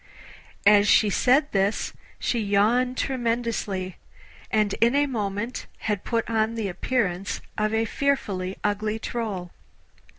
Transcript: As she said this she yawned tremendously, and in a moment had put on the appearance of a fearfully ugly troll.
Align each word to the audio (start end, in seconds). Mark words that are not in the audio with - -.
As 0.65 0.87
she 0.87 1.11
said 1.11 1.51
this 1.51 1.93
she 2.17 2.39
yawned 2.39 2.97
tremendously, 2.97 3.97
and 4.49 4.73
in 4.81 4.95
a 4.95 5.05
moment 5.05 5.67
had 5.77 6.03
put 6.03 6.27
on 6.27 6.55
the 6.55 6.69
appearance 6.69 7.39
of 7.55 7.71
a 7.71 7.85
fearfully 7.85 8.57
ugly 8.63 8.97
troll. 8.97 9.51